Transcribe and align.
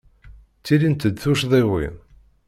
Ttilint-d 0.59 1.15
tuccḍiwin. 1.21 1.95